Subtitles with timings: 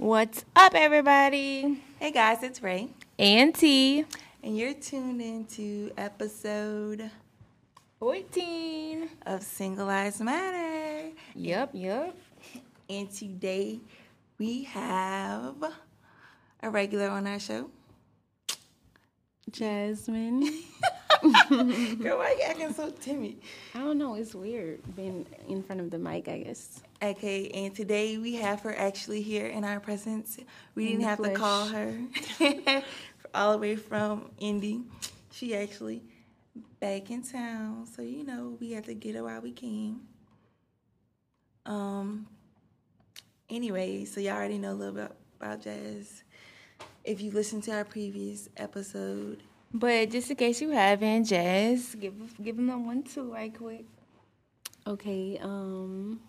[0.00, 1.82] What's up, everybody?
[1.98, 2.88] Hey guys, it's Ray.
[3.18, 4.06] And T.
[4.42, 7.10] And you're tuned into episode
[7.98, 11.10] 14 of Single Lives Matter.
[11.34, 12.16] Yep, yep.
[12.88, 13.80] And today
[14.38, 15.56] we have
[16.62, 17.68] a regular on our show.
[19.50, 20.50] Jasmine.
[21.48, 23.36] Girl, why you acting so timid?
[23.74, 24.14] I don't know.
[24.14, 26.82] It's weird being in front of the mic, I guess.
[27.02, 30.38] Okay, and today we have her actually here in our presence.
[30.74, 31.32] We in didn't have flesh.
[31.32, 31.98] to call her
[33.34, 34.82] all the way from Indy.
[35.32, 36.02] She actually
[36.80, 40.00] back in town, so you know we have to get her while we can.
[41.66, 42.26] Um.
[43.50, 46.22] Anyway, so y'all already know a little bit about Jazz.
[47.04, 52.14] If you listen to our previous episode, but just in case you haven't, Jazz, give
[52.42, 53.84] give them a one two right quick.
[54.86, 55.38] Okay.
[55.40, 56.20] Um.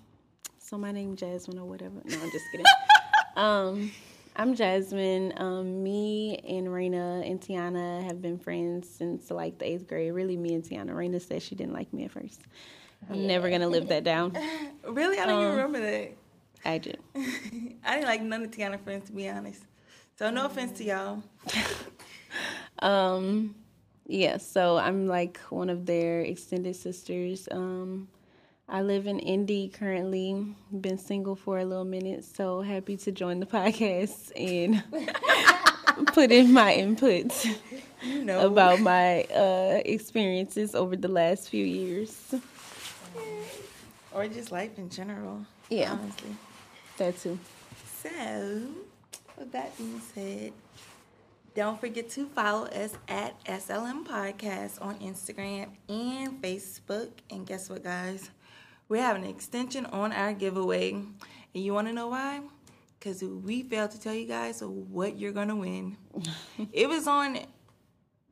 [0.59, 2.01] So my name Jasmine or whatever.
[2.05, 2.65] No, I'm just kidding.
[3.35, 3.91] um.
[4.35, 5.33] I'm Jasmine.
[5.37, 10.13] Um, me and Raina and Tiana have been friends since like the eighth grade.
[10.13, 10.91] Really, me and Tiana.
[10.91, 12.41] Raina said she didn't like me at first.
[13.09, 13.27] I'm yeah.
[13.27, 14.37] never gonna live that down.
[14.87, 16.11] really, I don't um, even remember that.
[16.63, 16.93] I do.
[17.83, 19.63] I didn't like none of Tiana friends to be honest.
[20.17, 21.23] So no offense to y'all.
[22.82, 23.55] Um,
[24.07, 24.37] yeah.
[24.37, 27.48] So I'm like one of their extended sisters.
[27.51, 28.07] Um,
[28.68, 30.55] I live in Indy currently.
[30.79, 34.84] Been single for a little minute, so happy to join the podcast and
[36.13, 37.46] put in my input
[38.01, 38.48] you know.
[38.48, 42.34] about my uh, experiences over the last few years.
[44.13, 45.45] Or just life in general.
[45.70, 45.91] Yeah.
[45.93, 46.35] Honestly.
[46.98, 47.40] That too.
[48.01, 48.10] So,
[49.38, 50.54] with that being said,
[51.55, 57.12] don't forget to follow us at SLM Podcast on Instagram and Facebook.
[57.30, 58.30] And guess what, guys?
[58.91, 60.91] we have an extension on our giveaway.
[60.91, 61.16] And
[61.54, 62.41] you want to know why?
[62.99, 65.95] Because we failed to tell you guys what you're going to win.
[66.73, 67.40] it was on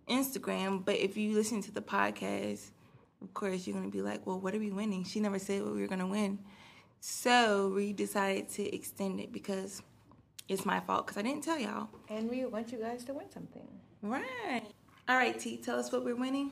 [0.09, 2.71] Instagram, but if you listen to the podcast,
[3.21, 5.05] of course, you're going to be like, well, what are we winning?
[5.05, 6.39] She never said what we were going to win.
[6.99, 9.81] So we decided to extend it because
[10.49, 11.89] it's my fault because I didn't tell y'all.
[12.09, 13.67] And we want you guys to win something.
[14.01, 14.63] Right.
[15.07, 16.51] All right, T, tell us what we're winning.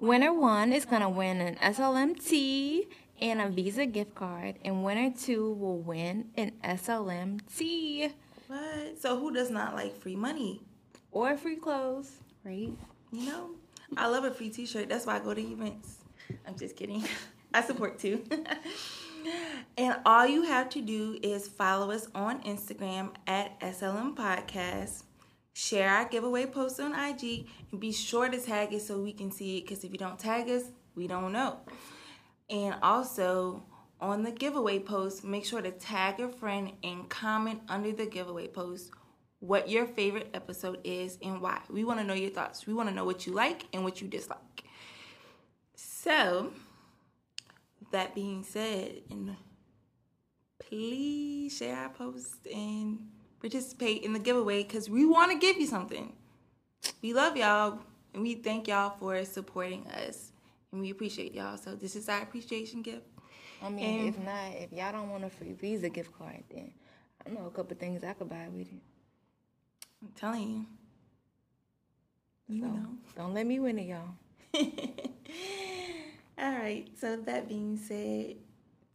[0.00, 2.86] Winner one is going to win an SLMT
[3.20, 8.12] and a Visa gift card, and winner two will win an SLMT.
[8.46, 9.00] What?
[9.00, 10.60] So who does not like free money
[11.10, 12.12] or free clothes,
[12.44, 12.70] right?
[13.12, 13.50] You know,
[13.96, 14.88] I love a free T-shirt.
[14.88, 15.98] That's why I go to events.
[16.46, 17.04] I'm just kidding.
[17.54, 18.22] I support too.
[19.76, 25.04] and all you have to do is follow us on Instagram at SLM Podcast.
[25.54, 29.30] Share our giveaway post on IG and be sure to tag it so we can
[29.30, 29.66] see it.
[29.66, 30.64] Because if you don't tag us,
[30.94, 31.58] we don't know.
[32.48, 33.64] And also
[34.00, 38.46] on the giveaway post, make sure to tag a friend and comment under the giveaway
[38.46, 38.90] post
[39.40, 41.60] what your favorite episode is and why.
[41.70, 42.66] We want to know your thoughts.
[42.66, 44.64] We want to know what you like and what you dislike.
[45.74, 46.52] So,
[47.90, 49.36] that being said, and
[50.58, 53.08] please share our post and
[53.40, 56.12] participate in the giveaway because we want to give you something.
[57.02, 57.80] We love y'all
[58.14, 60.32] and we thank y'all for supporting us
[60.72, 61.56] and we appreciate y'all.
[61.56, 63.06] So this is our appreciation gift.
[63.62, 66.72] I mean, and if not, if y'all don't want a free Visa gift card, then
[67.26, 68.82] I know a couple things I could buy with it.
[70.02, 70.66] I'm telling you.
[72.56, 72.86] You so, know.
[73.16, 74.14] Don't let me win it, y'all.
[76.40, 76.86] All right.
[77.00, 78.36] So that being said,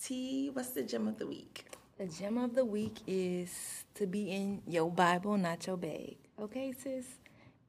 [0.01, 1.65] T, what's the gem of the week?
[1.97, 6.15] The gem of the week is to be in your Bible, not your bag.
[6.41, 7.05] Okay, sis?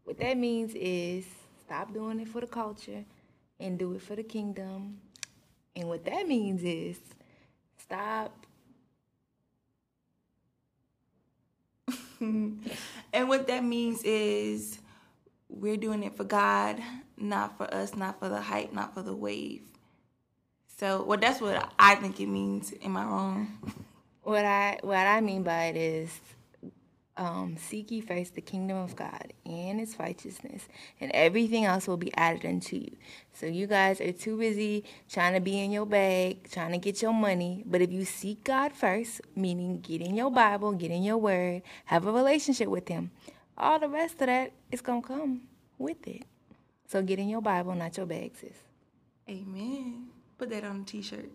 [0.05, 1.27] What that means is
[1.67, 3.05] stop doing it for the culture
[3.59, 4.99] and do it for the kingdom.
[5.75, 7.01] And what that means is
[7.77, 8.47] stop.
[12.21, 14.79] and what that means is
[15.55, 16.81] we're doing it for God,
[17.17, 19.63] not for us, not for the hype, not for the wave.
[20.77, 22.75] So, well, that's what I think it means.
[22.83, 23.59] Am I wrong?
[24.25, 26.19] What I what I mean by it is
[27.17, 30.67] um, seek ye first the kingdom of God and its righteousness,
[31.01, 32.97] and everything else will be added unto you.
[33.35, 37.03] So you guys are too busy trying to be in your bag, trying to get
[37.03, 37.63] your money.
[37.67, 41.63] But if you seek God first, meaning get in your Bible, get in your word,
[41.87, 43.11] have a relationship with Him,
[43.57, 45.43] all the rest of that is gonna come
[45.79, 46.25] with it.
[46.89, 48.57] So get in your Bible, not your bag, sis.
[49.29, 50.09] Amen.
[50.37, 51.31] Put that on a t-shirt.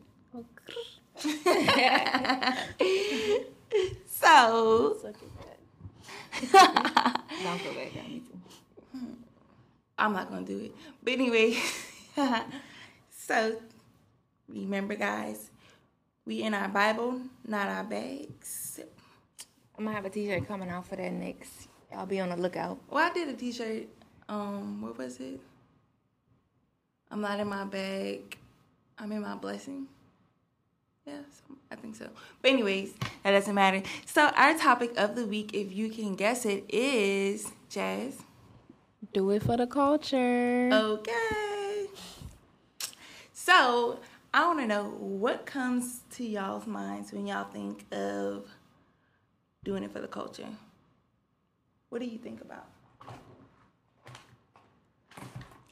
[4.08, 4.98] so
[6.52, 8.40] don't feel bad, got me too.
[9.98, 10.76] I'm not gonna do it.
[11.04, 11.58] But anyway,
[13.12, 13.58] so
[14.48, 15.50] remember, guys,
[16.26, 18.80] we in our Bible, not our bags.
[19.78, 21.69] I'm gonna have a T-shirt coming out for that next.
[21.92, 22.78] Y'all be on the lookout.
[22.90, 23.88] Well, I did a T-shirt.
[24.28, 25.40] Um, what was it?
[27.12, 28.38] I'm not in my bag.
[28.98, 29.88] I'm in my blessing.
[31.08, 32.10] Yeah, so I think so.
[32.42, 32.94] But anyways,
[33.24, 33.82] that doesn't matter.
[34.06, 38.18] So our topic of the week, if you can guess it, is Jazz.
[39.14, 40.70] Do it for the culture.
[40.72, 41.88] Okay.
[43.34, 44.00] So
[44.32, 48.46] I want to know what comes to y'all's minds when y'all think of
[49.64, 50.46] doing it for the culture.
[51.90, 52.68] What do you think about?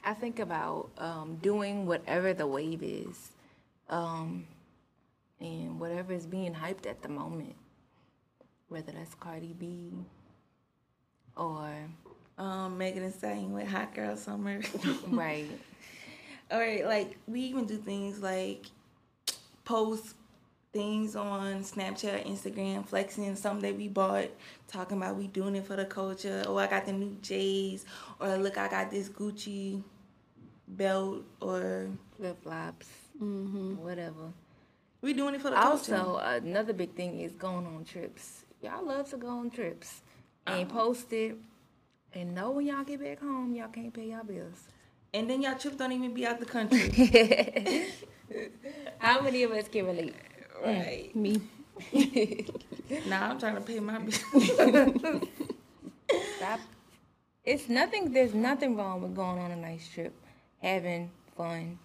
[0.04, 3.30] I think about um, doing whatever the wave is,
[3.90, 4.46] um,
[5.40, 7.54] and whatever is being hyped at the moment,
[8.68, 9.92] whether that's Cardi B
[11.36, 11.70] or
[12.38, 14.60] Um, Megan Thee Stallion with Hot Girl Summer.
[15.08, 15.50] right.
[16.50, 18.64] All right, like we even do things like
[19.64, 20.14] post
[20.72, 24.28] things on Snapchat, Instagram, flexing something that we bought,
[24.66, 26.44] talking about we doing it for the culture.
[26.46, 27.84] Or I got the new J's,
[28.20, 29.82] or look, I got this Gucci
[30.66, 32.88] belt, or Flip flops,
[33.22, 33.76] Mm-hmm.
[33.82, 34.32] whatever.
[35.02, 35.96] we doing it for the culture.
[35.96, 38.44] Also, another big thing is going on trips.
[38.62, 40.02] Y'all love to go on trips
[40.46, 41.36] and post it,
[42.12, 44.68] and know when y'all get back home, y'all can't pay y'all bills.
[45.14, 47.86] and then y'all trip don't even be out the country.
[48.98, 50.14] How many of us can relate?
[50.64, 51.14] Right.
[51.14, 51.40] Me.
[53.06, 55.22] Now I'm trying to pay my bills.
[56.36, 56.60] Stop.
[57.44, 58.12] It's nothing.
[58.12, 60.14] There's nothing wrong with going on a nice trip,
[60.62, 61.78] having fun,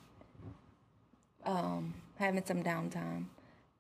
[1.46, 3.26] um, having some downtime,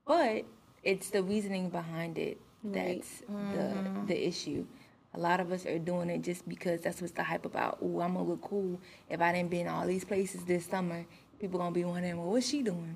[0.05, 0.43] but
[0.83, 3.73] it's the reasoning behind it that's the
[4.07, 4.65] the issue.
[5.15, 7.77] A lot of us are doing it just because that's what's the hype about.
[7.83, 8.79] Ooh, I'm gonna look cool.
[9.09, 11.05] If I didn't been all these places this summer,
[11.39, 12.95] people gonna be wondering, well, what's she doing?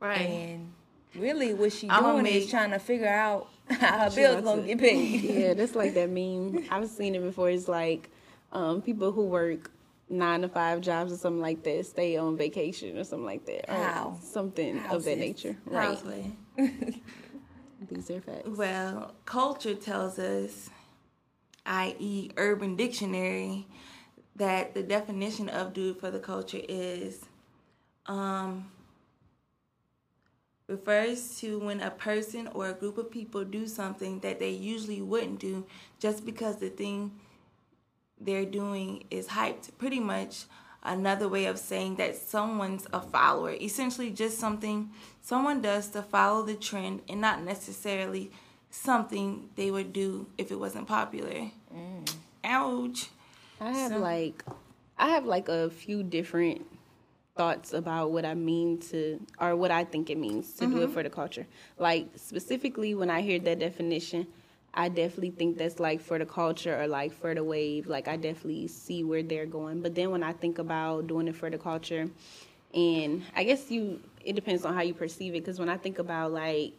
[0.00, 0.20] right.
[0.20, 0.72] And
[1.16, 4.62] really, what she I'ma doing make- is trying to figure out how her bills gonna
[4.62, 5.20] get paid.
[5.22, 6.64] Yeah, that's like that meme.
[6.70, 7.50] I've seen it before.
[7.50, 8.10] It's like
[8.52, 9.70] um, people who work
[10.08, 13.70] nine to five jobs or something like that stay on vacation or something like that.
[13.70, 14.18] Or How?
[14.22, 15.56] Something of that nature.
[15.64, 15.98] Right.
[17.88, 18.48] These are facts.
[18.48, 20.70] Well, culture tells us,
[21.66, 23.66] i.e., Urban Dictionary,
[24.36, 27.24] that the definition of dude for the culture is
[28.06, 28.70] um,
[30.72, 35.02] refers to when a person or a group of people do something that they usually
[35.02, 35.64] wouldn't do
[36.00, 37.12] just because the thing
[38.20, 39.70] they're doing is hyped.
[39.78, 40.44] Pretty much
[40.82, 43.52] another way of saying that someone's a follower.
[43.52, 44.90] Essentially, just something
[45.20, 48.30] someone does to follow the trend and not necessarily
[48.70, 51.50] something they would do if it wasn't popular.
[51.74, 52.14] Mm.
[52.44, 53.10] Ouch.
[53.60, 54.42] I have So- like
[54.98, 56.64] I have like a few different
[57.42, 60.90] thoughts about what I mean to or what I think it means to do it
[60.90, 61.46] for the culture.
[61.76, 64.28] Like specifically when I hear that definition,
[64.72, 67.88] I definitely think that's like for the culture or like for the wave.
[67.88, 69.82] Like I definitely see where they're going.
[69.82, 72.08] But then when I think about doing it for the culture
[72.72, 75.98] and I guess you it depends on how you perceive it because when I think
[75.98, 76.74] about like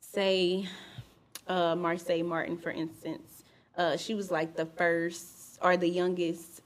[0.00, 0.68] say
[1.46, 3.42] uh Marsai Martin for instance,
[3.78, 6.60] uh she was like the first or the youngest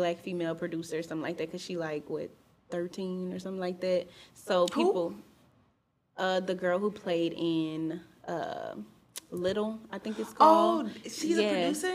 [0.00, 2.28] black female producer or something like that cuz she like what
[2.70, 4.06] 13 or something like that.
[4.34, 5.14] So people
[6.16, 8.74] uh the girl who played in uh
[9.30, 10.86] Little, I think it's called.
[10.94, 11.94] Oh, she's a producer?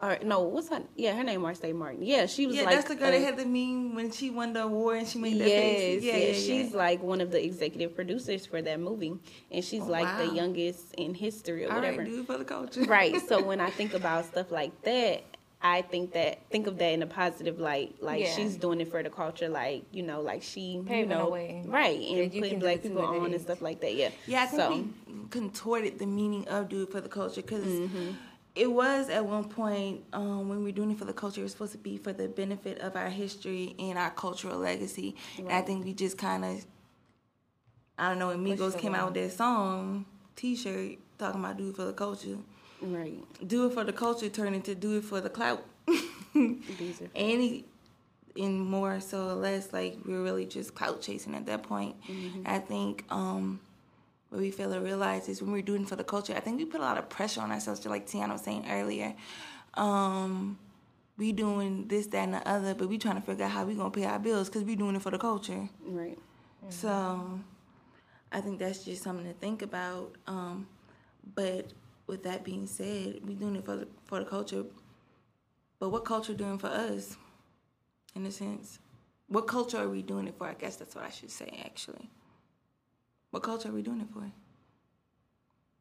[0.00, 0.80] Or no, what's her?
[0.94, 2.04] Yeah, her name Marsai Martin.
[2.04, 4.30] Yeah, she was Yeah, like that's the girl a- that had the meme when she
[4.30, 6.04] won the award and she made that Yes, face.
[6.04, 6.76] Yeah, yeah, yeah, she's yeah.
[6.78, 9.18] like one of the executive producers for that movie,
[9.50, 10.18] and she's like wow.
[10.18, 12.02] the youngest in history or All whatever.
[12.02, 12.84] right, it for the culture.
[12.84, 13.20] Right.
[13.28, 15.24] So when I think about stuff like that,
[15.60, 17.96] I think that think of that in a positive light.
[18.00, 18.32] Like Yeah.
[18.36, 19.48] she's doing it for the culture.
[19.48, 21.62] Like you know, like she Paving you know, way.
[21.66, 23.94] right, and you putting black people on and stuff like that.
[23.94, 24.10] Yeah.
[24.26, 24.70] Yeah, I think so,
[25.12, 28.10] we contorted the meaning of do it for the culture because Mm-hmm.
[28.54, 31.44] it was at one point um, when we were doing it for the culture, it
[31.44, 35.16] was supposed to be for the benefit of our history and our cultural legacy.
[35.38, 36.64] And I think we just kind of,
[37.98, 39.26] I don't know, when Pushed Migos came out with away.
[39.28, 42.38] their song, T-shirt, talking about do it for the culture.
[42.82, 43.22] Right.
[43.46, 45.64] Do it for the culture turned into do it for the clout.
[46.34, 47.64] These are and
[48.36, 51.96] in more so or less like we're really just clout chasing at that point.
[52.46, 53.60] I think um
[54.30, 56.66] what we fail to realize is when we're doing for the culture, I think we
[56.66, 59.14] put a lot of pressure on ourselves, just like Tiana was saying earlier.
[59.74, 60.58] Um
[61.16, 63.74] we doing this, that, and the other, but we trying to figure out how we
[63.74, 65.68] gonna pay our bills because we doing it for the culture.
[65.84, 66.18] right.
[66.70, 67.40] So
[68.30, 70.14] I think that's just something to think about.
[70.26, 70.66] Um,
[71.34, 71.72] but
[72.08, 74.64] with that being said, we doing it for the for the culture.
[75.78, 77.16] But what culture doing for us?
[78.16, 78.80] In a sense,
[79.28, 80.48] what culture are we doing it for?
[80.48, 81.62] I guess that's what I should say.
[81.64, 82.10] Actually,
[83.30, 84.32] what culture are we doing it for?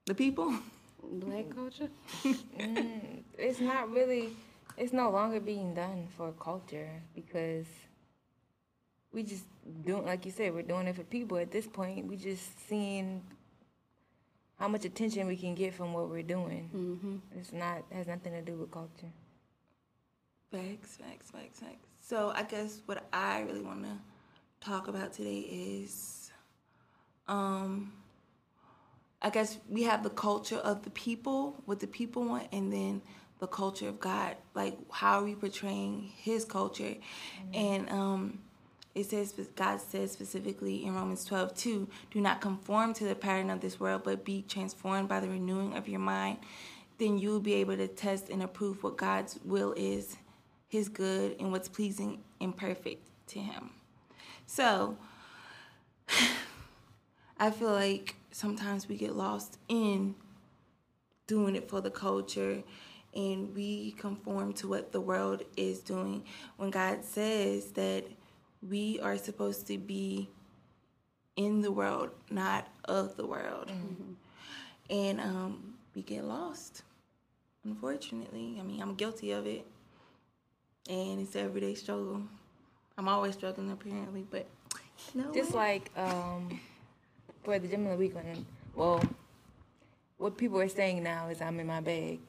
[0.06, 0.54] The people.
[1.04, 1.90] Black culture.
[2.60, 4.36] Mm, it's not really.
[4.78, 7.66] It's no longer being done for culture because
[9.14, 9.46] we just
[9.84, 13.24] doing like you said we're doing it for people at this point we just seeing
[14.60, 17.16] how much attention we can get from what we're doing Mm-hmm.
[17.40, 19.12] it's not has nothing to do with culture
[20.52, 21.88] Facts, facts, facts, facts.
[22.00, 23.98] So I guess what I really want to
[24.62, 26.32] talk about today is,
[27.28, 27.92] um,
[29.22, 33.02] I guess we have the culture of the people, what the people want, and then
[33.40, 34.38] the culture of God.
[34.56, 36.96] Like how are we portraying His culture?
[37.54, 38.40] And um,
[38.98, 43.52] it says God says specifically in Romans 12, 2, do not conform to the pattern
[43.52, 46.40] of this world, but be transformed by the renewing of your mind.
[46.98, 50.18] Then you will be able to test and approve what God's will is,
[50.68, 53.70] His good, and what's pleasing and perfect to Him.
[54.48, 54.98] So,
[57.40, 60.16] I feel like sometimes we get lost in
[61.28, 62.64] doing it for the culture
[63.14, 66.24] and we conform to what the world is doing
[66.56, 68.06] when God says that
[68.70, 70.30] we are supposed to be
[71.36, 73.72] in the world, not of the world.
[74.90, 76.84] And um, we get lost,
[77.66, 78.58] unfortunately.
[78.60, 79.66] I mean, I'm guilty of it.
[80.90, 82.22] And it's an everyday struggle.
[82.98, 84.48] I'm always struggling, apparently, but
[85.14, 85.32] no.
[85.34, 86.60] just like um
[87.44, 88.46] for the gym of the week when
[88.76, 89.02] well
[90.18, 92.20] what people are saying now is i'm in my bag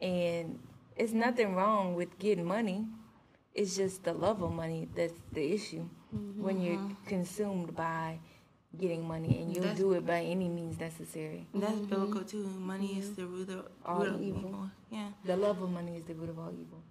[0.00, 0.58] and
[0.96, 2.84] it's nothing wrong with getting money
[3.54, 5.84] it's just the love of money that's the issue
[6.36, 8.18] when you're consumed by
[8.78, 12.44] getting money and you'll That's- do it by any means necessary that's biblical too.
[12.58, 14.38] Money is the root of, All root of evil.
[14.40, 14.70] evil.
[14.90, 15.08] Yeah.
[15.24, 16.82] the love of money is the root of all evil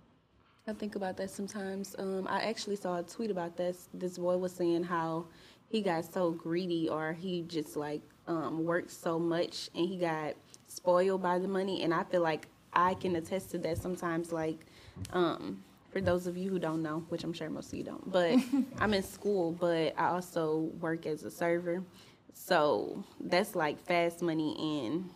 [0.67, 1.95] I think about that sometimes.
[1.97, 3.89] Um, I actually saw a tweet about this.
[3.91, 5.25] This boy was saying how
[5.67, 10.35] he got so greedy, or he just like um, worked so much, and he got
[10.67, 11.81] spoiled by the money.
[11.81, 14.31] And I feel like I can attest to that sometimes.
[14.31, 14.63] Like,
[15.11, 18.11] um, for those of you who don't know, which I'm sure most of you don't,
[18.11, 18.37] but
[18.79, 21.83] I'm in school, but I also work as a server.
[22.33, 24.55] So that's like fast money
[24.85, 25.09] and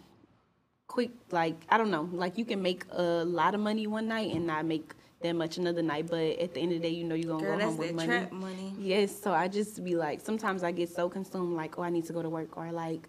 [0.88, 4.34] quick like I don't know, like you can make a lot of money one night
[4.34, 7.03] and not make that much another night, but at the end of the day you
[7.06, 8.08] know you're gonna Girl, go home with money.
[8.08, 8.74] trap money.
[8.77, 12.06] Yes, so I just be like sometimes I get so consumed like, oh I need
[12.08, 13.08] to go to work or like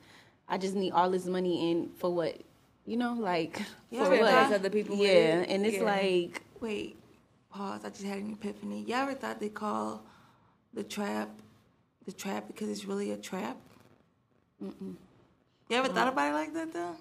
[0.48, 2.36] I just need all this money in for what
[2.86, 4.52] you know, like Yeah, for what?
[4.52, 5.84] other people Yeah, and it's Yeah.
[5.84, 6.96] like Wait,
[7.54, 7.84] pause.
[7.84, 8.82] I just had an epiphany.
[8.82, 10.02] Y'all ever thought they call
[10.72, 11.30] the trap
[12.04, 13.56] the trap because it's really a trap?
[14.62, 14.94] Mm-mm.
[15.68, 16.96] You ever thought about it like that though?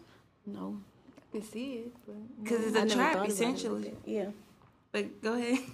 [0.46, 0.78] no.
[1.18, 3.94] i can see it but Because it's I a trap about it essentially.
[4.06, 4.30] Yeah.
[4.92, 5.60] But go ahead.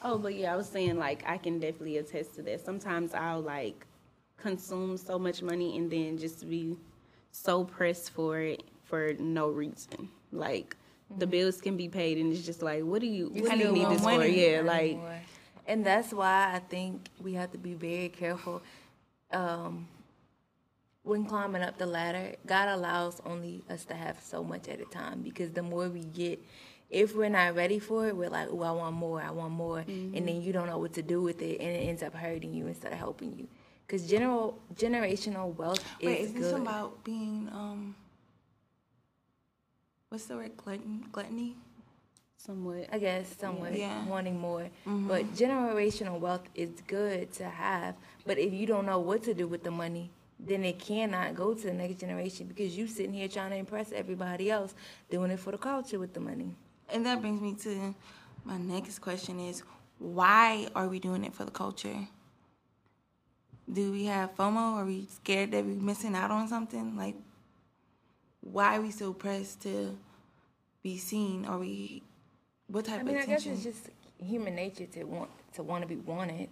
[0.00, 2.64] Oh, but yeah, I was saying like I can definitely attest to that.
[2.64, 3.84] Sometimes I'll like
[4.36, 6.76] consume so much money and then just be
[7.32, 10.08] so pressed for it for no reason.
[10.30, 10.76] Like
[11.16, 13.72] the bills can be paid and it's just like, what do you, what do you
[13.72, 14.24] need want this for?
[14.26, 15.20] Yeah, like anymore.
[15.66, 18.62] and that's why I think we have to be very careful
[19.32, 19.88] um,
[21.02, 22.34] when climbing up the ladder.
[22.46, 26.04] God allows only us to have so much at a time because the more we
[26.04, 26.38] get,
[26.90, 29.80] if we're not ready for it, we're like, "Oh, I want more, I want more,"
[29.86, 32.54] and then you don't know what to do with it, and it ends up hurting
[32.54, 33.46] you instead of helping you.
[33.86, 36.62] Because general generational wealth Wait, is is this good.
[36.62, 37.94] about being um
[40.08, 41.56] what's the word glutton gluttony?
[42.38, 42.86] somewhat.
[42.92, 44.06] I guess somewhat Yeah.
[44.06, 44.70] wanting more.
[44.86, 45.08] Mm-hmm.
[45.08, 47.96] But generational wealth is good to have.
[48.24, 51.52] But if you don't know what to do with the money, then it cannot go
[51.52, 54.72] to the next generation because you sitting here trying to impress everybody else,
[55.10, 56.54] doing it for the culture with the money.
[56.88, 57.94] And that brings me to
[58.44, 59.62] my next question is
[59.98, 62.06] why are we doing it for the culture?
[63.70, 64.76] Do we have FOMO?
[64.76, 66.96] Are we scared that we're missing out on something?
[66.96, 67.16] Like,
[68.40, 69.96] why are we so pressed to
[70.82, 71.44] be seen?
[71.44, 72.02] Are we,
[72.66, 75.82] what type I mean, of I guess it's just human nature to want to want
[75.82, 76.48] to be wanted.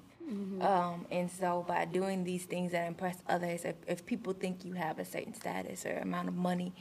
[0.60, 4.72] Um, and so by doing these things that impress others, if, if people think you
[4.72, 6.72] have a certain status or amount of money,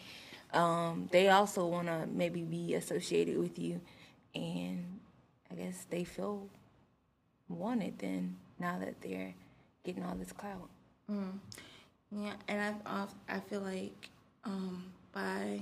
[0.54, 3.82] um, they also want to maybe be associated with you.
[4.34, 5.00] And
[5.52, 6.50] I guess they feel
[7.48, 9.36] wanted then now that they're
[9.84, 10.70] getting all this clout.
[12.12, 14.10] Yeah, and I've, I feel like
[14.44, 14.86] um,
[15.16, 15.62] by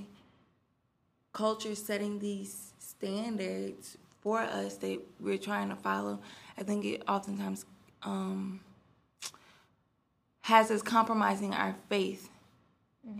[1.32, 6.20] culture setting these standards for us that we're trying to follow,
[6.58, 7.64] I think it oftentimes
[8.02, 8.60] um,
[10.42, 12.28] has us compromising our faith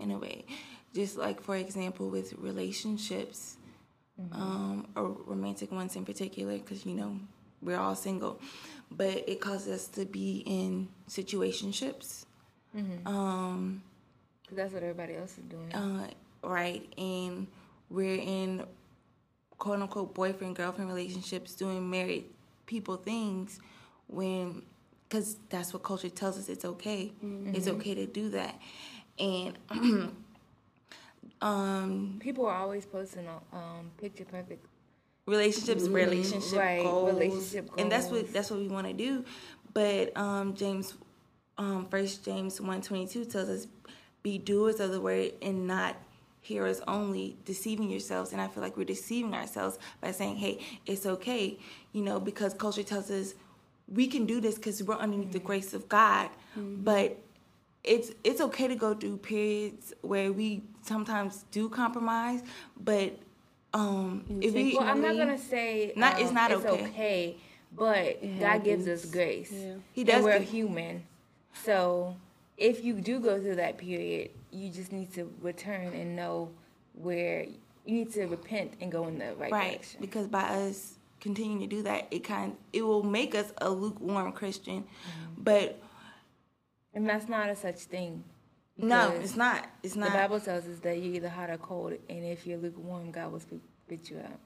[0.01, 0.45] in a way.
[0.95, 3.57] Just like, for example, with relationships,
[4.33, 7.19] um, or romantic ones in particular, because you know
[7.63, 8.41] we're all single,
[8.91, 12.25] but it causes us to be in situationships.
[13.07, 13.83] Um,
[14.47, 15.73] 'Cause that's what everybody else is doing.
[15.75, 16.09] uh,
[16.47, 16.87] right?
[16.99, 17.47] And
[17.91, 18.65] we're in
[19.59, 22.25] quote unquote boyfriend girlfriend relationships doing married
[22.67, 23.61] people things
[24.09, 24.63] when
[25.09, 27.55] because that's what culture tells us it's okay mm-hmm.
[27.55, 28.61] it's okay to do that
[29.19, 29.57] and
[31.41, 34.65] um people are always posting um picture perfect
[35.27, 35.95] relationships mm-hmm.
[35.95, 37.81] relationship right goals, relationship goals.
[37.81, 39.25] and that's what that's what we want to do
[39.73, 40.95] but um james
[41.59, 43.67] um first james 122 tells us
[44.23, 45.97] be doers of the word and not
[46.45, 48.33] hearers only, deceiving yourselves.
[48.33, 51.59] And I feel like we're deceiving ourselves by saying, hey, it's okay,
[51.93, 53.35] you know, because culture tells us
[53.89, 56.31] we can do this because we're underneath the grace of God.
[56.59, 56.83] Mm-hmm.
[56.85, 57.19] But
[57.83, 62.43] it's it's okay to go through periods where we sometimes do compromise,
[62.81, 63.19] but
[63.75, 66.85] um if we well, I'm not gonna say not um, it's not it's okay.
[66.87, 67.37] okay
[67.77, 69.53] but God gives us grace.
[69.53, 69.75] Yeah.
[69.93, 70.17] He does.
[70.17, 71.05] And we're human,
[71.65, 72.17] so
[72.57, 76.51] if you do go through that period, you just need to return and know
[76.95, 77.45] where
[77.85, 79.71] you need to repent and go in the right, right.
[79.73, 80.01] direction.
[80.01, 84.33] Because by us continuing to do that, it kind it will make us a lukewarm
[84.33, 84.83] Christian.
[84.83, 85.43] Mm-hmm.
[85.43, 85.81] But
[86.95, 88.25] and that's not a such thing.
[88.77, 89.69] No, it's not.
[89.83, 90.11] It's not.
[90.11, 93.33] The Bible tells us that you're either hot or cold, and if you're lukewarm, God
[93.33, 94.41] will spit you out.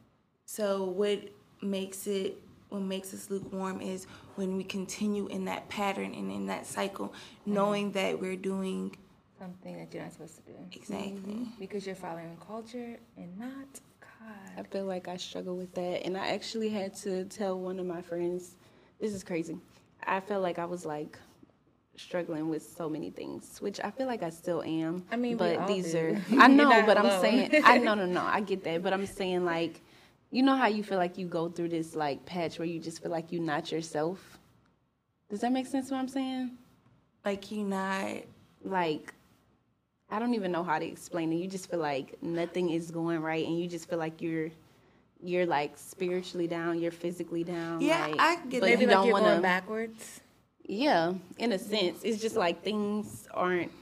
[0.44, 1.20] So what
[1.62, 6.46] makes it what makes us lukewarm is when we continue in that pattern and in
[6.46, 7.54] that cycle, mm-hmm.
[7.54, 8.96] knowing that we're doing
[9.38, 10.58] something that you're not supposed to do.
[10.72, 11.10] Exactly.
[11.10, 11.44] Mm-hmm.
[11.58, 14.58] Because you're following culture and not God.
[14.58, 16.04] I feel like I struggle with that.
[16.04, 18.56] And I actually had to tell one of my friends,
[19.00, 19.56] this is crazy.
[20.06, 21.18] I felt like I was like
[21.96, 25.04] struggling with so many things, which I feel like I still am.
[25.10, 25.98] I mean, but these do.
[25.98, 28.82] are, I know, but I'm saying, I no, no, no, I get that.
[28.82, 29.80] But I'm saying like,
[30.30, 33.02] you know how you feel like you go through this like patch where you just
[33.02, 34.38] feel like you're not yourself.
[35.30, 35.90] Does that make sense?
[35.90, 36.52] What I'm saying?
[37.25, 38.23] Like you not
[38.64, 39.14] like
[40.11, 41.37] I don't even know how to explain it.
[41.37, 44.50] You just feel like nothing is going right, and you just feel like you're
[45.20, 47.81] you're like spiritually down, you're physically down.
[47.81, 50.20] Yeah, like, I get but you like don't want to backwards.
[50.64, 53.72] Yeah, in a sense, it's just like things aren't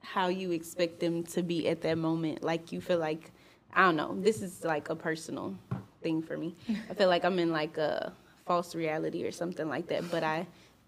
[0.00, 2.42] how you expect them to be at that moment.
[2.42, 3.30] Like you feel like
[3.72, 4.16] I don't know.
[4.20, 5.56] This is like a personal
[6.04, 6.54] thing for me.
[6.88, 8.12] I feel like I'm in like a
[8.46, 10.08] false reality or something like that.
[10.10, 10.46] But I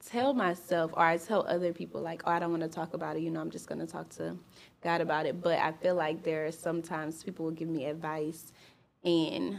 [0.08, 3.16] tell myself or I tell other people like, oh, I don't want to talk about
[3.16, 3.22] it.
[3.22, 4.36] You know, I'm just going to talk to
[4.84, 5.42] God about it.
[5.42, 8.52] But I feel like there are sometimes people will give me advice
[9.02, 9.58] and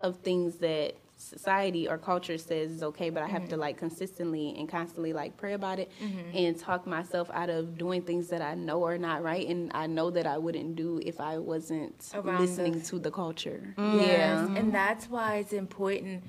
[0.00, 3.50] of things that society or culture says is okay, but I have mm-hmm.
[3.50, 6.36] to like consistently and constantly like pray about it mm-hmm.
[6.36, 9.86] and talk myself out of doing things that I know are not right and I
[9.86, 13.74] know that I wouldn't do if I wasn't Around listening to the culture.
[13.76, 13.98] Mm-hmm.
[13.98, 14.56] Yeah.
[14.56, 16.22] And that's why it's important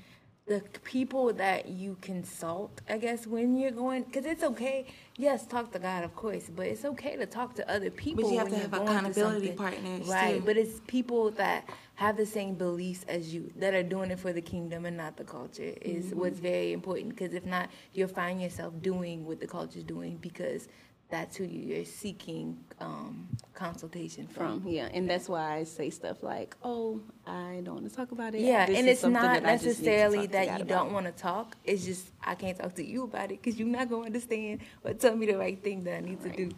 [0.50, 4.88] the people that you consult, I guess, when you're going, because it's okay.
[5.16, 8.24] Yes, talk to God, of course, but it's okay to talk to other people.
[8.24, 10.40] But you have to have accountability partners, right?
[10.40, 10.44] Too.
[10.44, 14.34] But it's people that have the same beliefs as you that are doing it for
[14.34, 16.20] the kingdom and not the culture is mm-hmm.
[16.20, 17.10] what's very important.
[17.10, 20.68] Because if not, you'll find yourself doing what the culture's doing because
[21.10, 24.62] that's who you're seeking um, consultation from.
[24.62, 24.72] from.
[24.72, 28.36] Yeah, and that's why I say stuff like, "Oh, I don't want to talk about
[28.36, 31.58] it." Yeah, this and it's not necessarily that you don't want to talk.
[31.64, 34.62] It's just I can't talk to you about it because you're not going to understand
[34.84, 36.38] or tell me the right thing that I need right.
[36.38, 36.56] to do.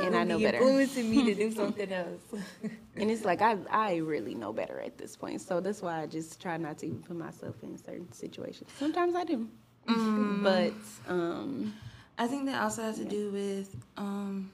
[0.00, 0.58] and I know better.
[0.58, 2.22] Influencing me to do something else.
[2.96, 6.06] and it's like I I really know better at this point, so that's why I
[6.06, 8.70] just try not to even put myself in certain situations.
[8.78, 9.48] Sometimes I do,
[9.88, 10.42] mm.
[10.44, 11.12] but.
[11.12, 11.74] um
[12.18, 14.50] I think that also has to do with, um,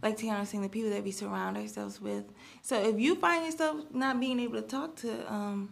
[0.00, 2.24] like Tiana was saying, the people that we surround ourselves with.
[2.62, 5.70] So if you find yourself not being able to talk to um,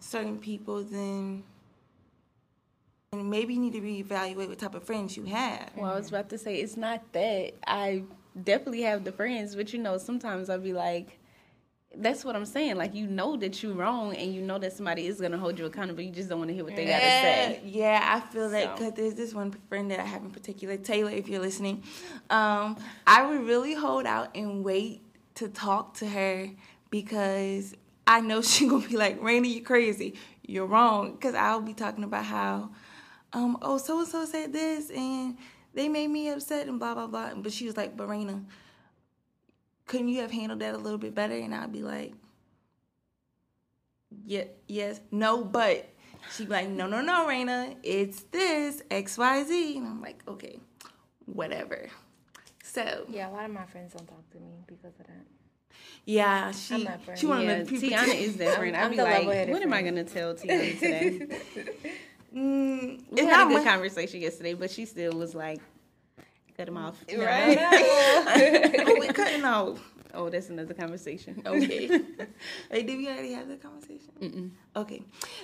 [0.00, 1.44] certain people, then
[3.12, 5.70] and maybe you need to reevaluate what type of friends you have.
[5.76, 8.02] Well, I was about to say it's not that I
[8.42, 11.18] definitely have the friends, but you know, sometimes I'll be like,
[11.98, 12.76] that's what I'm saying.
[12.76, 15.66] Like you know that you're wrong, and you know that somebody is gonna hold you
[15.66, 16.02] accountable.
[16.02, 17.62] You just don't want to hear what they yeah, gotta say.
[17.64, 18.94] Yeah, I feel that because so.
[18.96, 21.10] there's this one friend that I have in particular, Taylor.
[21.10, 21.82] If you're listening,
[22.30, 22.76] um,
[23.06, 25.02] I would really hold out and wait
[25.36, 26.50] to talk to her
[26.90, 27.74] because
[28.06, 30.14] I know she gonna be like, "Raina, you crazy.
[30.46, 32.70] You're wrong." Because I'll be talking about how,
[33.32, 35.36] um, oh, so and so said this, and
[35.74, 37.34] they made me upset, and blah blah blah.
[37.34, 38.44] But she was like, "But Raina."
[39.86, 41.34] Couldn't you have handled that a little bit better?
[41.34, 42.14] And I'd be like,
[44.24, 45.88] yeah, yes, no, but
[46.34, 50.22] she'd be like, no, no, no, Raina, it's this X, Y, Z, and I'm like,
[50.28, 50.58] okay,
[51.26, 51.88] whatever.
[52.62, 55.26] So yeah, a lot of my friends don't talk to me because of that.
[56.06, 57.98] Yeah, she she wanted yeah, people.
[57.98, 58.76] Tiana is that friend.
[58.76, 59.62] I'd be like, what friend.
[59.62, 61.18] am I gonna tell Tiana today?
[62.36, 65.60] mm, we had a good conversation yesterday, but she still was like,
[66.56, 67.02] cut him off.
[67.16, 67.58] Right?
[68.86, 69.80] oh, we cutting off.
[70.14, 71.42] Oh, that's another conversation.
[71.44, 71.86] Okay.
[72.70, 74.12] hey, did we already have that conversation?
[74.20, 74.50] Mm-mm.
[74.76, 75.02] Okay.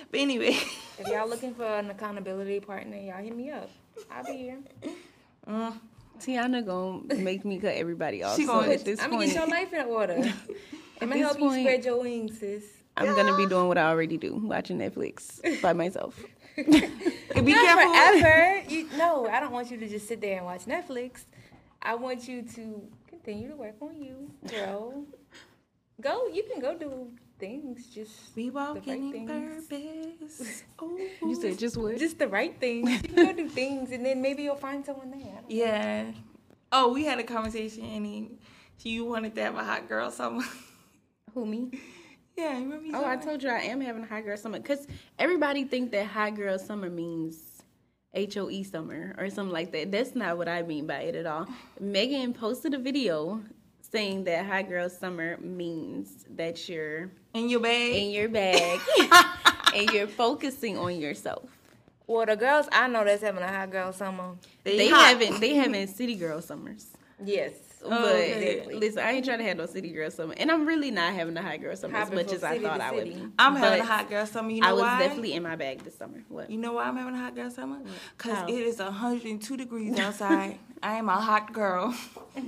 [0.09, 0.57] But anyway.
[0.97, 3.69] If y'all looking for an accountability partner, y'all hit me up.
[4.09, 4.59] I'll be here.
[5.47, 5.73] Mm.
[6.19, 8.37] Tiana gonna make me cut everybody off.
[8.37, 10.33] She so gonna- at this I'm gonna point, get your life in order.
[11.01, 12.63] I'm gonna help point- you spread your wings, sis.
[12.95, 16.21] I'm gonna be doing what I already do, watching Netflix by myself.
[16.55, 17.93] Be Not careful.
[18.21, 18.60] forever.
[19.01, 21.23] You, no, I don't want you to just sit there and watch Netflix.
[21.81, 25.05] I want you to continue to work on you, grow.
[25.99, 26.27] Go.
[26.27, 27.09] You can go do
[27.39, 27.87] things.
[27.87, 29.67] Just We walking right in things.
[29.67, 30.63] purpose.
[30.81, 30.99] Ooh.
[31.21, 31.97] You said just what?
[31.97, 32.89] just the right things.
[32.91, 35.19] You can go do things, and then maybe you'll find someone there.
[35.19, 35.55] I don't know.
[35.55, 36.11] Yeah.
[36.71, 38.29] Oh, we had a conversation and he,
[38.83, 40.43] you wanted to have a hot girl summer.
[41.33, 41.71] Who me?
[42.37, 44.37] yeah, you remember you Oh, I told told you I am having a high girl
[44.37, 44.87] summer because
[45.19, 47.37] everybody think that high girl summer means
[48.13, 49.91] HOE summer or something like that.
[49.91, 51.47] That's not what I mean by it at all.
[51.79, 53.41] Megan posted a video
[53.81, 57.93] saying that high girl summer means that you're in your bag.
[57.95, 58.79] in your bag
[59.75, 61.49] and you're focusing on yourself.
[62.11, 64.35] Well, the girls I know that's having a hot girl summer.
[64.65, 65.17] They hot.
[65.17, 66.87] haven't they having city girl summers.
[67.23, 67.53] Yes.
[67.81, 68.67] But oh, okay.
[68.71, 71.35] listen, I ain't trying to have no city girl summer, and I'm really not having
[71.35, 73.25] a hot girl summer as Hopping Oh, much as I thought I would be.
[73.39, 74.51] I'm having a hot girl summer.
[74.51, 74.99] You know I was why?
[74.99, 76.21] definitely in my bag this summer.
[76.27, 76.51] What?
[76.51, 77.79] You know why I'm having a hot girl summer?
[78.17, 80.59] Because it is 102 degrees outside.
[80.83, 81.95] I am a hot girl.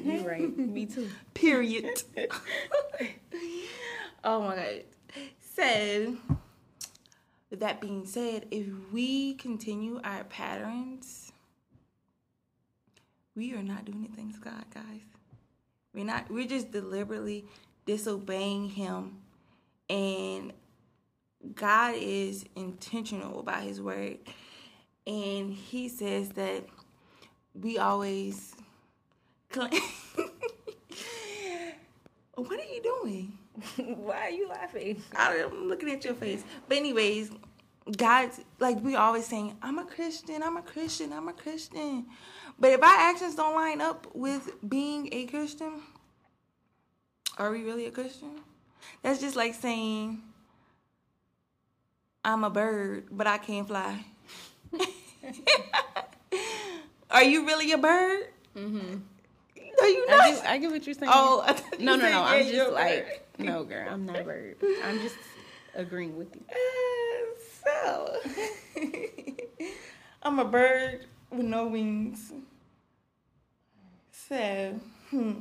[0.03, 0.55] You're right.
[0.55, 1.09] Me too.
[1.33, 2.03] Period.
[4.23, 4.83] oh my god.
[5.55, 6.15] So,
[7.59, 11.31] that being said, if we continue our patterns,
[13.35, 15.01] we are not doing anything to God, guys.
[15.93, 16.29] We're not.
[16.29, 17.45] We're just deliberately
[17.85, 19.17] disobeying Him,
[19.89, 20.53] and
[21.53, 24.17] God is intentional about His word,
[25.05, 26.65] and He says that
[27.53, 28.55] we always.
[32.35, 33.37] What are you doing?
[33.77, 35.01] Why are you laughing?
[35.15, 36.43] I'm looking at your face.
[36.67, 37.31] But anyways,
[37.97, 42.05] God's like we always saying, I'm a Christian, I'm a Christian, I'm a Christian.
[42.59, 45.81] But if our actions don't line up with being a Christian,
[47.37, 48.39] are we really a Christian?
[49.01, 50.21] That's just like saying
[52.23, 54.05] I'm a bird, but I can't fly.
[57.11, 58.27] are you really a bird?
[58.55, 58.97] Mm-hmm.
[59.81, 60.29] No, you I not.
[60.29, 61.11] get, I get what you're saying.
[61.13, 61.43] Oh,
[61.77, 62.23] you no, no, no.
[62.23, 63.87] I'm just a like, no, girl.
[63.89, 64.57] I'm not a bird.
[64.85, 65.15] I'm just
[65.75, 66.41] agreeing with you.
[66.49, 67.23] Uh,
[67.63, 68.17] so,
[70.23, 72.31] I'm a bird with no wings.
[74.11, 75.33] So, hmm,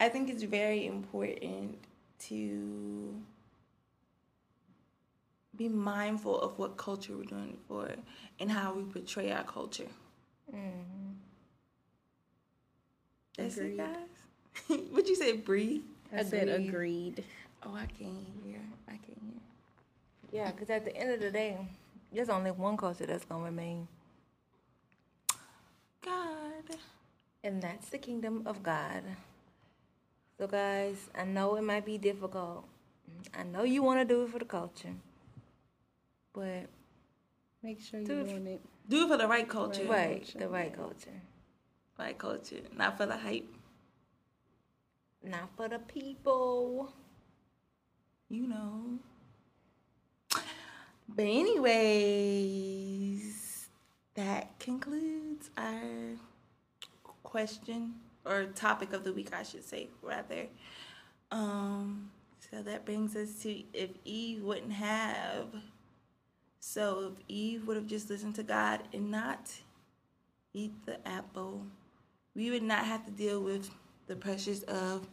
[0.00, 1.78] I think it's very important
[2.28, 3.14] to
[5.56, 7.90] be mindful of what culture we're doing it for
[8.38, 9.88] and how we portray our culture.
[13.36, 13.72] That's Agreed.
[13.72, 14.78] it, guys.
[14.90, 15.32] what you say?
[15.36, 15.82] Breathe.
[16.12, 16.68] I said Agreed.
[16.68, 17.24] agreed.
[17.64, 18.60] Oh, I can't hear.
[18.88, 19.40] I can't hear.
[20.32, 21.58] Yeah, because at the end of the day,
[22.12, 23.88] there's only one culture that's gonna remain,
[26.04, 26.76] God.
[27.42, 29.02] and that's the kingdom of God.
[30.38, 32.66] So, guys, I know it might be difficult.
[33.36, 34.94] I know you want to do it for the culture,
[36.34, 36.66] but
[37.62, 38.60] Make sure you're doing it.
[38.88, 39.84] Do it for the right culture.
[39.84, 41.22] right, the right culture,
[41.98, 43.48] Right culture, not for the hype.
[45.26, 46.92] Not for the people.
[48.28, 48.98] You know.
[51.08, 52.46] But anyways,
[54.14, 56.16] that concludes our
[57.22, 60.46] question or topic of the week, I should say, rather.
[61.30, 62.10] Um,
[62.50, 65.46] so that brings us to if Eve wouldn't have.
[66.60, 69.52] So if Eve would have just listened to God and not
[70.52, 71.66] eat the apple,
[72.34, 73.70] we would not have to deal with
[74.06, 75.06] the pressures of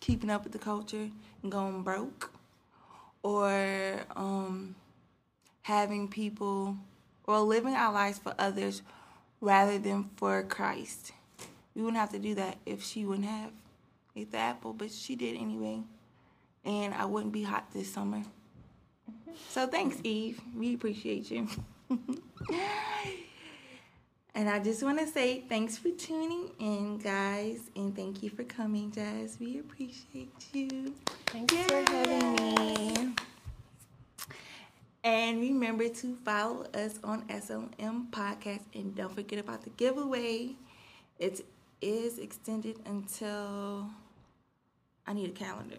[0.00, 1.10] keeping up with the culture
[1.42, 2.32] and going broke
[3.22, 4.74] or um,
[5.62, 6.76] having people
[7.24, 8.82] or living our lives for others
[9.40, 11.12] rather than for Christ.
[11.74, 13.52] We wouldn't have to do that if she wouldn't have
[14.16, 15.82] ate the apple, but she did anyway.
[16.64, 18.22] And I wouldn't be hot this summer.
[19.48, 20.40] So thanks, Eve.
[20.56, 21.48] We appreciate you.
[24.34, 28.44] and I just want to say thanks for tuning in, guys, and thank you for
[28.44, 29.38] coming, Jazz.
[29.40, 30.94] We appreciate you.
[31.26, 33.14] Thanks for having me.
[35.02, 38.62] And remember to follow us on SLM Podcast.
[38.74, 40.50] And don't forget about the giveaway.
[41.18, 41.44] It
[41.80, 43.88] is extended until
[45.06, 45.78] I need a calendar.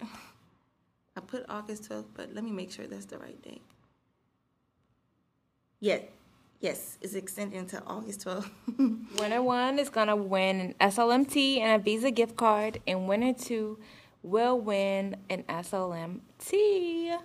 [1.15, 3.61] I put August 12th, but let me make sure that's the right date.
[5.79, 6.03] Yes.
[6.61, 9.19] Yes, it's extended until August 12th.
[9.19, 13.79] Winner one is gonna win an SLMT and a Visa gift card, and winner two
[14.21, 17.17] will win an SLMT.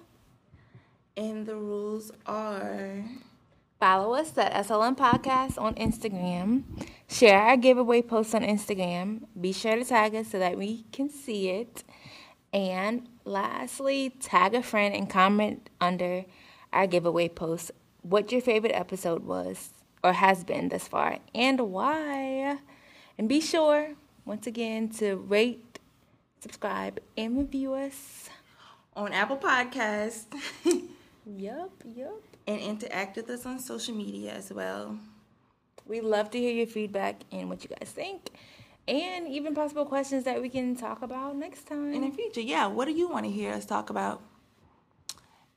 [1.19, 3.05] and the rules are
[3.79, 6.63] Follow us at SLM Podcast on Instagram.
[7.11, 9.25] Share our giveaway post on Instagram.
[9.39, 11.85] Be sure to tag us so that we can see it.
[12.55, 16.25] And lastly, tag a friend and comment under
[16.73, 17.71] our giveaway post
[18.09, 19.71] what your favorite episode was
[20.05, 22.59] or has been thus far and why.
[23.19, 25.79] And be sure, once again, to rate,
[26.41, 28.29] subscribe, and review us.
[28.95, 30.27] on Apple Podcasts
[31.27, 32.23] Yup, yup.
[32.47, 34.97] and interact with us on social media as well.
[35.87, 38.31] We love to hear your feedback and what you guys think,
[38.89, 41.93] and even possible questions that we can talk about next time.
[41.93, 44.21] In the future, yeah, what do you want to hear us talk about?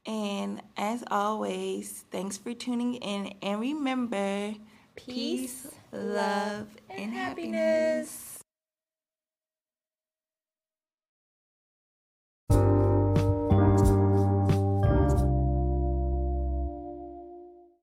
[0.10, 3.32] And as always, thanks for tuning in.
[3.44, 4.56] And remember,
[4.96, 8.29] peace, love, and happiness.